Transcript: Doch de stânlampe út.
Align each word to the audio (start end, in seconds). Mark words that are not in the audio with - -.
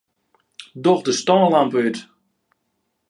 Doch 0.83 1.01
de 1.07 1.13
stânlampe 1.19 1.77
út. 1.87 1.97